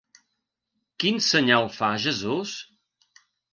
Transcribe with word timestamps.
Quin 1.03 1.19
senyal 1.27 1.71
fa 1.77 1.91
Jesús? 2.09 2.57